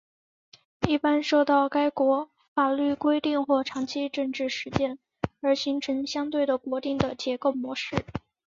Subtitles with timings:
[0.89, 4.97] 一般受到该国法律规定或长期政治实践
[5.41, 8.03] 而形成相对固定的结构模式。